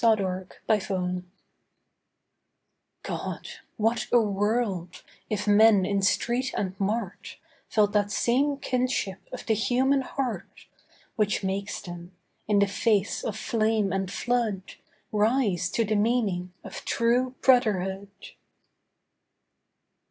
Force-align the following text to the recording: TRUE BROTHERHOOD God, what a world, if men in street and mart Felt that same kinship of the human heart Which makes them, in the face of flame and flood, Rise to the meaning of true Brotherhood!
TRUE 0.03 0.47
BROTHERHOOD 0.65 1.25
God, 3.03 3.47
what 3.77 4.07
a 4.11 4.19
world, 4.19 5.03
if 5.29 5.45
men 5.47 5.85
in 5.85 6.01
street 6.01 6.51
and 6.57 6.73
mart 6.79 7.37
Felt 7.69 7.91
that 7.93 8.09
same 8.11 8.57
kinship 8.57 9.19
of 9.31 9.45
the 9.45 9.53
human 9.53 10.01
heart 10.01 10.65
Which 11.17 11.43
makes 11.43 11.79
them, 11.81 12.17
in 12.47 12.57
the 12.57 12.65
face 12.67 13.23
of 13.23 13.37
flame 13.37 13.93
and 13.93 14.11
flood, 14.11 14.63
Rise 15.11 15.69
to 15.69 15.85
the 15.85 15.95
meaning 15.95 16.51
of 16.63 16.83
true 16.83 17.35
Brotherhood! 17.41 18.09